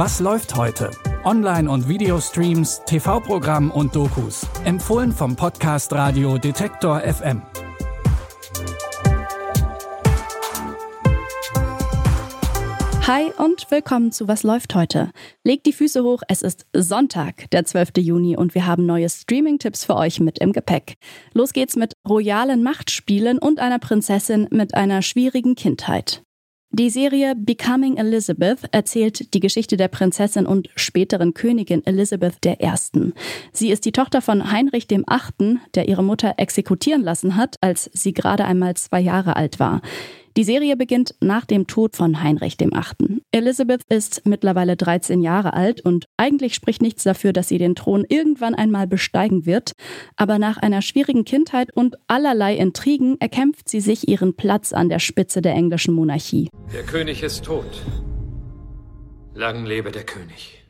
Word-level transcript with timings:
Was 0.00 0.20
läuft 0.20 0.54
heute? 0.54 0.92
Online- 1.24 1.68
und 1.68 1.88
Videostreams, 1.88 2.82
TV-Programm 2.86 3.72
und 3.72 3.96
Dokus. 3.96 4.46
Empfohlen 4.64 5.10
vom 5.10 5.34
Podcast 5.34 5.92
Radio 5.92 6.38
Detektor 6.38 7.00
FM. 7.00 7.42
Hi 13.08 13.32
und 13.38 13.68
willkommen 13.72 14.12
zu 14.12 14.28
Was 14.28 14.44
läuft 14.44 14.76
heute? 14.76 15.10
Legt 15.42 15.66
die 15.66 15.72
Füße 15.72 16.04
hoch, 16.04 16.22
es 16.28 16.42
ist 16.42 16.66
Sonntag, 16.72 17.50
der 17.50 17.64
12. 17.64 17.88
Juni 17.98 18.36
und 18.36 18.54
wir 18.54 18.66
haben 18.66 18.86
neue 18.86 19.10
Streaming-Tipps 19.10 19.84
für 19.84 19.96
euch 19.96 20.20
mit 20.20 20.38
im 20.38 20.52
Gepäck. 20.52 20.94
Los 21.34 21.52
geht's 21.52 21.74
mit 21.74 21.94
royalen 22.08 22.62
Machtspielen 22.62 23.40
und 23.40 23.58
einer 23.58 23.80
Prinzessin 23.80 24.46
mit 24.52 24.76
einer 24.76 25.02
schwierigen 25.02 25.56
Kindheit. 25.56 26.22
Die 26.70 26.90
Serie 26.90 27.34
Becoming 27.34 27.96
Elizabeth 27.96 28.58
erzählt 28.72 29.32
die 29.32 29.40
Geschichte 29.40 29.78
der 29.78 29.88
Prinzessin 29.88 30.44
und 30.44 30.68
späteren 30.76 31.32
Königin 31.32 31.84
Elizabeth 31.86 32.44
I. 32.44 33.12
Sie 33.52 33.70
ist 33.70 33.86
die 33.86 33.92
Tochter 33.92 34.20
von 34.20 34.52
Heinrich 34.52 34.86
VIII., 34.90 35.60
der 35.74 35.88
ihre 35.88 36.04
Mutter 36.04 36.34
exekutieren 36.36 37.02
lassen 37.02 37.36
hat, 37.36 37.56
als 37.62 37.90
sie 37.94 38.12
gerade 38.12 38.44
einmal 38.44 38.74
zwei 38.74 39.00
Jahre 39.00 39.36
alt 39.36 39.58
war. 39.58 39.80
Die 40.36 40.44
Serie 40.44 40.76
beginnt 40.76 41.14
nach 41.20 41.46
dem 41.46 41.66
Tod 41.66 41.96
von 41.96 42.22
Heinrich 42.22 42.60
VIII. 42.60 43.17
Elizabeth 43.38 43.82
ist 43.88 44.22
mittlerweile 44.26 44.76
13 44.76 45.20
Jahre 45.22 45.52
alt 45.52 45.80
und 45.80 46.06
eigentlich 46.16 46.54
spricht 46.54 46.82
nichts 46.82 47.04
dafür, 47.04 47.32
dass 47.32 47.48
sie 47.48 47.58
den 47.58 47.76
Thron 47.76 48.04
irgendwann 48.08 48.54
einmal 48.54 48.88
besteigen 48.88 49.46
wird. 49.46 49.72
Aber 50.16 50.40
nach 50.40 50.56
einer 50.56 50.82
schwierigen 50.82 51.24
Kindheit 51.24 51.74
und 51.74 51.96
allerlei 52.08 52.56
Intrigen 52.56 53.16
erkämpft 53.20 53.68
sie 53.68 53.80
sich 53.80 54.08
ihren 54.08 54.34
Platz 54.34 54.72
an 54.72 54.88
der 54.88 54.98
Spitze 54.98 55.40
der 55.40 55.54
englischen 55.54 55.94
Monarchie. 55.94 56.50
Der 56.72 56.82
König 56.82 57.22
ist 57.22 57.44
tot. 57.44 57.82
Lang 59.34 59.64
lebe 59.66 59.92
der 59.92 60.04
König. 60.04 60.64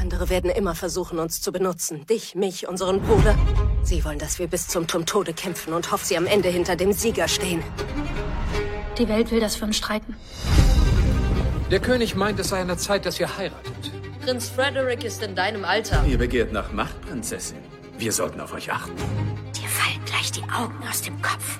Andere 0.00 0.30
werden 0.30 0.50
immer 0.50 0.74
versuchen, 0.74 1.18
uns 1.18 1.42
zu 1.42 1.52
benutzen. 1.52 2.06
Dich, 2.06 2.34
mich, 2.34 2.66
unseren 2.66 3.02
Bruder. 3.02 3.36
Sie 3.82 4.02
wollen, 4.04 4.18
dass 4.18 4.38
wir 4.38 4.46
bis 4.46 4.66
zum 4.66 4.86
Tode 4.86 5.34
kämpfen 5.34 5.74
und 5.74 5.92
hoffen, 5.92 6.06
sie 6.06 6.16
am 6.16 6.26
Ende 6.26 6.48
hinter 6.48 6.74
dem 6.74 6.92
Sieger 6.92 7.28
stehen. 7.28 7.62
Die 9.02 9.08
Welt 9.08 9.32
will, 9.32 9.40
dass 9.40 9.60
wir 9.60 9.66
uns 9.66 9.76
streiten. 9.78 10.14
Der 11.72 11.80
König 11.80 12.14
meint, 12.14 12.38
es 12.38 12.50
sei 12.50 12.60
an 12.60 12.68
der 12.68 12.78
Zeit, 12.78 13.04
dass 13.04 13.18
ihr 13.18 13.36
heiratet. 13.36 13.90
Prinz 14.24 14.48
Frederick 14.48 15.02
ist 15.02 15.20
in 15.24 15.34
deinem 15.34 15.64
Alter. 15.64 16.06
Ihr 16.06 16.18
begehrt 16.18 16.52
nach 16.52 16.70
Macht, 16.70 17.00
Prinzessin. 17.00 17.58
Wir 17.98 18.12
sollten 18.12 18.40
auf 18.40 18.52
euch 18.52 18.70
achten. 18.70 18.94
Dir 19.56 19.66
fallen 19.66 20.04
gleich 20.04 20.30
die 20.30 20.44
Augen 20.44 20.76
aus 20.88 21.02
dem 21.02 21.20
Kopf. 21.20 21.58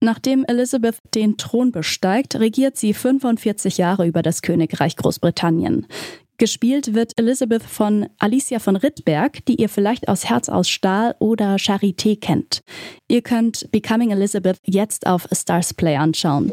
Nachdem 0.00 0.44
Elizabeth 0.48 0.98
den 1.14 1.36
Thron 1.36 1.70
besteigt, 1.70 2.34
regiert 2.34 2.76
sie 2.76 2.92
45 2.92 3.78
Jahre 3.78 4.08
über 4.08 4.22
das 4.22 4.42
Königreich 4.42 4.96
Großbritannien. 4.96 5.86
Gespielt 6.36 6.94
wird 6.94 7.12
Elizabeth 7.16 7.62
von 7.62 8.08
Alicia 8.18 8.58
von 8.58 8.76
Rittberg, 8.76 9.44
die 9.46 9.54
ihr 9.54 9.68
vielleicht 9.68 10.08
aus 10.08 10.28
Herz 10.28 10.48
aus 10.48 10.68
Stahl 10.68 11.14
oder 11.20 11.56
Charité 11.56 12.18
kennt. 12.18 12.62
Ihr 13.08 13.22
könnt 13.22 13.70
Becoming 13.70 14.10
Elizabeth 14.10 14.58
jetzt 14.64 15.06
auf 15.06 15.28
Stars 15.32 15.74
Play 15.74 15.96
anschauen. 15.96 16.52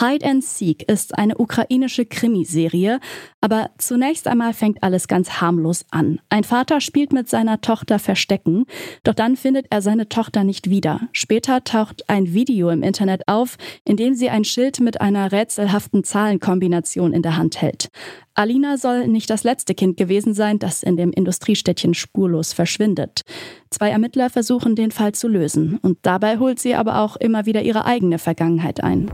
Hide 0.00 0.24
and 0.24 0.44
Seek 0.44 0.88
ist 0.88 1.18
eine 1.18 1.38
ukrainische 1.38 2.06
Krimiserie, 2.06 3.00
aber 3.40 3.70
zunächst 3.78 4.28
einmal 4.28 4.52
fängt 4.52 4.84
alles 4.84 5.08
ganz 5.08 5.40
harmlos 5.40 5.84
an. 5.90 6.20
Ein 6.28 6.44
Vater 6.44 6.80
spielt 6.80 7.12
mit 7.12 7.28
seiner 7.28 7.60
Tochter 7.60 7.98
Verstecken, 7.98 8.66
doch 9.02 9.14
dann 9.14 9.34
findet 9.34 9.66
er 9.70 9.82
seine 9.82 10.08
Tochter 10.08 10.44
nicht 10.44 10.70
wieder. 10.70 11.08
Später 11.10 11.64
taucht 11.64 12.08
ein 12.08 12.32
Video 12.32 12.70
im 12.70 12.84
Internet 12.84 13.26
auf, 13.26 13.56
in 13.84 13.96
dem 13.96 14.14
sie 14.14 14.30
ein 14.30 14.44
Schild 14.44 14.78
mit 14.78 15.00
einer 15.00 15.32
rätselhaften 15.32 16.04
Zahlenkombination 16.04 17.12
in 17.12 17.22
der 17.22 17.36
Hand 17.36 17.60
hält. 17.60 17.88
Alina 18.34 18.76
soll 18.76 19.08
nicht 19.08 19.28
das 19.30 19.42
letzte 19.42 19.74
Kind 19.74 19.96
gewesen 19.96 20.32
sein, 20.32 20.60
das 20.60 20.84
in 20.84 20.96
dem 20.96 21.10
Industriestädtchen 21.10 21.94
spurlos 21.94 22.52
verschwindet. 22.52 23.22
Zwei 23.70 23.90
Ermittler 23.90 24.30
versuchen 24.30 24.76
den 24.76 24.92
Fall 24.92 25.10
zu 25.10 25.26
lösen 25.26 25.76
und 25.82 25.98
dabei 26.02 26.38
holt 26.38 26.60
sie 26.60 26.76
aber 26.76 27.00
auch 27.00 27.16
immer 27.16 27.46
wieder 27.46 27.62
ihre 27.62 27.84
eigene 27.84 28.20
Vergangenheit 28.20 28.84
ein. 28.84 29.10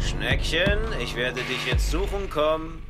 Schneckchen, 0.00 0.78
ich 1.00 1.14
werde 1.16 1.42
dich 1.42 1.66
jetzt 1.66 1.90
suchen 1.90 2.30
kommen. 2.30 2.82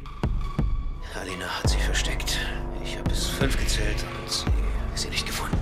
Alina 1.20 1.46
hat 1.46 1.68
sie 1.68 1.78
versteckt. 1.78 2.38
Ich 2.84 2.96
habe 2.96 3.08
bis 3.08 3.26
fünf 3.26 3.58
gezählt 3.58 4.04
und 4.22 4.30
sie, 4.30 4.44
sie 4.94 5.08
nicht 5.08 5.26
gefunden. 5.26 5.58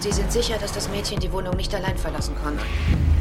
Sie 0.00 0.12
sind 0.12 0.32
sicher, 0.32 0.56
dass 0.58 0.72
das 0.72 0.88
Mädchen 0.88 1.20
die 1.20 1.30
Wohnung 1.30 1.56
nicht 1.56 1.74
allein 1.74 1.98
verlassen 1.98 2.34
konnte? 2.42 2.64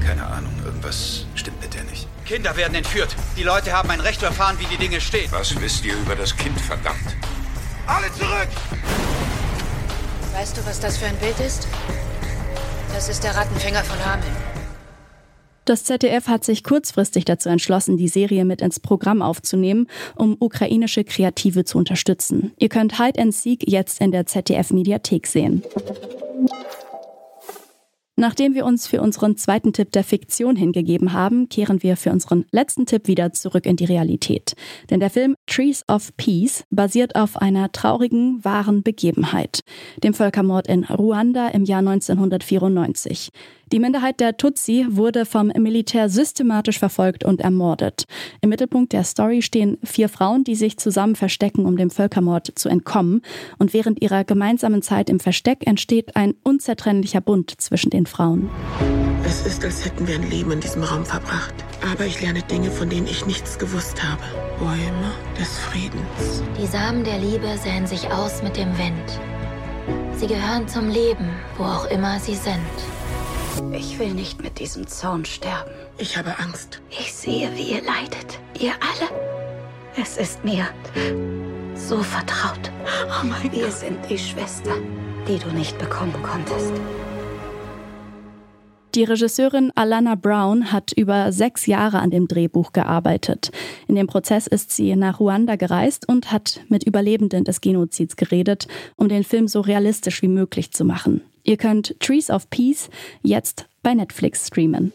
Keine 0.05 0.25
Ahnung, 0.25 0.53
irgendwas 0.63 1.25
stimmt 1.35 1.61
mit 1.61 1.73
der 1.73 1.83
nicht. 1.83 2.07
Kinder 2.25 2.55
werden 2.55 2.75
entführt. 2.75 3.13
Die 3.35 3.43
Leute 3.43 3.73
haben 3.73 3.89
ein 3.89 3.99
Recht 3.99 4.21
zu 4.21 4.27
erfahren, 4.27 4.57
wie 4.59 4.65
die 4.65 4.77
Dinge 4.77 5.01
stehen. 5.01 5.29
Was 5.31 5.59
wisst 5.59 5.83
ihr 5.83 5.95
über 5.95 6.15
das 6.15 6.35
Kind, 6.37 6.59
verdammt? 6.61 7.15
Alle 7.85 8.11
zurück! 8.13 8.47
Weißt 10.33 10.55
du, 10.55 10.65
was 10.65 10.79
das 10.79 10.97
für 10.97 11.07
ein 11.07 11.17
Bild 11.17 11.39
ist? 11.41 11.67
Das 12.93 13.09
ist 13.09 13.23
der 13.23 13.35
Rattenfänger 13.35 13.83
von 13.83 14.03
Hameln. 14.05 14.48
Das 15.69 15.83
ZDF 15.83 16.27
hat 16.27 16.43
sich 16.43 16.63
kurzfristig 16.63 17.25
dazu 17.25 17.47
entschlossen, 17.47 17.95
die 17.95 18.07
Serie 18.07 18.43
mit 18.43 18.59
ins 18.59 18.79
Programm 18.79 19.21
aufzunehmen, 19.21 19.85
um 20.15 20.35
ukrainische 20.39 21.03
Kreative 21.03 21.63
zu 21.63 21.77
unterstützen. 21.77 22.53
Ihr 22.57 22.69
könnt 22.69 22.97
Hide 22.97 23.21
and 23.21 23.35
Seek 23.35 23.69
jetzt 23.69 24.01
in 24.01 24.09
der 24.09 24.25
ZDF-Mediathek 24.25 25.27
sehen. 25.27 25.61
Nachdem 28.15 28.53
wir 28.53 28.65
uns 28.65 28.85
für 28.85 29.01
unseren 29.01 29.37
zweiten 29.37 29.71
Tipp 29.71 29.93
der 29.93 30.03
Fiktion 30.03 30.57
hingegeben 30.57 31.13
haben, 31.13 31.47
kehren 31.47 31.83
wir 31.83 31.95
für 31.95 32.11
unseren 32.11 32.43
letzten 32.51 32.85
Tipp 32.85 33.07
wieder 33.07 33.31
zurück 33.31 33.65
in 33.65 33.77
die 33.77 33.85
Realität. 33.85 34.55
Denn 34.89 34.99
der 34.99 35.09
Film 35.09 35.35
Trees 35.47 35.85
of 35.87 36.11
Peace 36.17 36.65
basiert 36.69 37.15
auf 37.15 37.37
einer 37.37 37.71
traurigen, 37.71 38.43
wahren 38.43 38.83
Begebenheit, 38.83 39.61
dem 40.03 40.13
Völkermord 40.13 40.67
in 40.67 40.83
Ruanda 40.83 41.47
im 41.47 41.63
Jahr 41.63 41.79
1994. 41.79 43.29
Die 43.71 43.79
Minderheit 43.79 44.19
der 44.19 44.35
Tutsi 44.35 44.87
wurde 44.89 45.25
vom 45.25 45.47
Militär 45.47 46.09
systematisch 46.09 46.79
verfolgt 46.79 47.23
und 47.23 47.39
ermordet. 47.39 48.05
Im 48.41 48.49
Mittelpunkt 48.49 48.93
der 48.93 49.03
Story 49.03 49.43
stehen 49.43 49.77
vier 49.83 50.09
Frauen, 50.09 50.43
die 50.43 50.55
sich 50.55 50.77
zusammen 50.77 51.15
verstecken, 51.15 51.67
um 51.67 51.77
dem 51.77 51.91
Völkermord 51.91 52.51
zu 52.55 52.67
entkommen. 52.67 53.21
Und 53.59 53.73
während 53.73 54.01
ihrer 54.01 54.23
gemeinsamen 54.23 54.81
Zeit 54.81 55.09
im 55.09 55.19
Versteck 55.19 55.67
entsteht 55.67 56.15
ein 56.15 56.33
unzertrennlicher 56.43 57.21
Bund 57.21 57.53
zwischen 57.61 57.91
den 57.91 58.07
Frauen. 58.07 58.49
Es 59.23 59.45
ist, 59.45 59.63
als 59.63 59.85
hätten 59.85 60.07
wir 60.07 60.15
ein 60.15 60.27
Leben 60.27 60.51
in 60.51 60.61
diesem 60.61 60.81
Raum 60.81 61.05
verbracht. 61.05 61.53
Aber 61.91 62.05
ich 62.05 62.19
lerne 62.21 62.41
Dinge, 62.41 62.71
von 62.71 62.89
denen 62.89 63.05
ich 63.05 63.27
nichts 63.27 63.59
gewusst 63.59 64.01
habe. 64.03 64.23
Bäume 64.57 65.11
des 65.39 65.59
Friedens. 65.59 66.43
Die 66.59 66.65
Samen 66.65 67.03
der 67.03 67.19
Liebe 67.19 67.47
säen 67.63 67.85
sich 67.85 68.11
aus 68.11 68.41
mit 68.41 68.57
dem 68.57 68.75
Wind. 68.79 69.19
Sie 70.17 70.27
gehören 70.27 70.67
zum 70.67 70.89
Leben, 70.89 71.29
wo 71.57 71.63
auch 71.63 71.89
immer 71.91 72.19
sie 72.19 72.35
sind. 72.35 72.57
Ich 73.73 73.99
will 73.99 74.13
nicht 74.13 74.41
mit 74.41 74.59
diesem 74.59 74.87
Zaun 74.87 75.25
sterben. 75.25 75.69
Ich 75.97 76.17
habe 76.17 76.37
Angst. 76.39 76.81
Ich 76.89 77.13
sehe, 77.13 77.49
wie 77.55 77.73
ihr 77.73 77.81
leidet. 77.83 78.39
Ihr 78.59 78.71
alle. 78.73 79.09
Es 80.01 80.17
ist 80.17 80.43
mir 80.45 80.67
so 81.75 82.01
vertraut. 82.01 82.71
Oh 83.07 83.25
mein 83.25 83.51
Wir 83.51 83.65
Gott. 83.65 83.73
sind 83.73 83.97
die 84.09 84.17
Schwester, 84.17 84.71
die 85.27 85.37
du 85.39 85.49
nicht 85.49 85.77
bekommen 85.77 86.15
konntest. 86.23 86.71
Die 88.95 89.03
Regisseurin 89.03 89.71
Alana 89.75 90.15
Brown 90.15 90.71
hat 90.71 90.93
über 90.93 91.31
sechs 91.31 91.67
Jahre 91.67 91.99
an 91.99 92.09
dem 92.09 92.27
Drehbuch 92.27 92.71
gearbeitet. 92.73 93.51
In 93.87 93.95
dem 93.95 94.07
Prozess 94.07 94.47
ist 94.47 94.71
sie 94.71 94.95
nach 94.95 95.19
Ruanda 95.19 95.57
gereist 95.57 96.07
und 96.09 96.31
hat 96.31 96.61
mit 96.69 96.85
Überlebenden 96.85 97.43
des 97.43 97.61
Genozids 97.61 98.15
geredet, 98.15 98.67
um 98.95 99.07
den 99.07 99.23
Film 99.23 99.47
so 99.47 99.61
realistisch 99.61 100.21
wie 100.23 100.27
möglich 100.27 100.71
zu 100.71 100.85
machen. 100.85 101.21
Ihr 101.43 101.57
könnt 101.57 101.99
Trees 101.99 102.29
of 102.29 102.49
Peace 102.49 102.89
jetzt 103.21 103.67
bei 103.83 103.93
Netflix 103.93 104.47
streamen. 104.47 104.93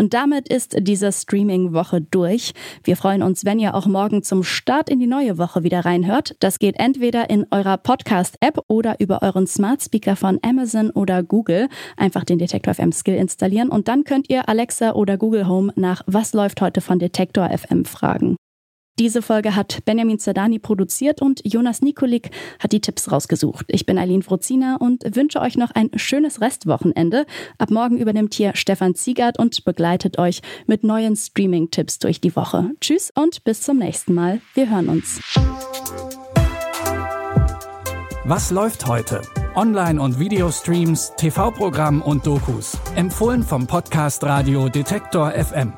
Und 0.00 0.14
damit 0.14 0.48
ist 0.48 0.76
diese 0.78 1.12
Streaming-Woche 1.12 2.00
durch. 2.00 2.54
Wir 2.84 2.96
freuen 2.96 3.22
uns, 3.22 3.44
wenn 3.44 3.58
ihr 3.58 3.74
auch 3.74 3.84
morgen 3.84 4.22
zum 4.22 4.42
Start 4.42 4.88
in 4.88 4.98
die 4.98 5.06
neue 5.06 5.36
Woche 5.36 5.62
wieder 5.62 5.84
reinhört. 5.84 6.36
Das 6.40 6.58
geht 6.58 6.76
entweder 6.78 7.28
in 7.28 7.46
eurer 7.50 7.76
Podcast-App 7.76 8.60
oder 8.66 8.98
über 8.98 9.20
euren 9.22 9.46
Smart 9.46 9.82
Speaker 9.82 10.16
von 10.16 10.38
Amazon 10.40 10.88
oder 10.88 11.22
Google. 11.22 11.68
Einfach 11.98 12.24
den 12.24 12.38
Detektor 12.38 12.72
FM 12.72 12.92
Skill 12.92 13.16
installieren 13.16 13.68
und 13.68 13.88
dann 13.88 14.04
könnt 14.04 14.30
ihr 14.30 14.48
Alexa 14.48 14.92
oder 14.92 15.18
Google 15.18 15.46
Home 15.46 15.70
nach 15.76 16.02
Was 16.06 16.32
läuft 16.32 16.62
heute 16.62 16.80
von 16.80 16.98
Detektor 16.98 17.50
FM 17.50 17.84
fragen. 17.84 18.36
Diese 19.00 19.22
Folge 19.22 19.56
hat 19.56 19.86
Benjamin 19.86 20.18
Zerdani 20.18 20.58
produziert 20.58 21.22
und 21.22 21.40
Jonas 21.42 21.80
Nikolik 21.80 22.32
hat 22.58 22.72
die 22.72 22.82
Tipps 22.82 23.10
rausgesucht. 23.10 23.64
Ich 23.68 23.86
bin 23.86 23.96
Eileen 23.96 24.22
Frozina 24.22 24.76
und 24.76 25.16
wünsche 25.16 25.40
euch 25.40 25.56
noch 25.56 25.70
ein 25.70 25.88
schönes 25.96 26.42
Restwochenende. 26.42 27.24
Ab 27.56 27.70
morgen 27.70 27.96
übernimmt 27.96 28.34
hier 28.34 28.52
Stefan 28.56 28.94
Ziegert 28.94 29.38
und 29.38 29.64
begleitet 29.64 30.18
euch 30.18 30.42
mit 30.66 30.84
neuen 30.84 31.16
Streaming-Tipps 31.16 31.98
durch 31.98 32.20
die 32.20 32.36
Woche. 32.36 32.72
Tschüss 32.82 33.10
und 33.14 33.42
bis 33.42 33.62
zum 33.62 33.78
nächsten 33.78 34.12
Mal. 34.12 34.42
Wir 34.52 34.68
hören 34.68 34.90
uns. 34.90 35.18
Was 38.24 38.50
läuft 38.50 38.86
heute? 38.86 39.22
Online- 39.54 39.98
und 39.98 40.18
Videostreams, 40.18 41.14
TV-Programm 41.16 42.02
und 42.02 42.26
Dokus. 42.26 42.76
Empfohlen 42.96 43.44
vom 43.44 43.66
Podcast 43.66 44.22
Radio 44.24 44.68
Detektor 44.68 45.30
FM. 45.30 45.72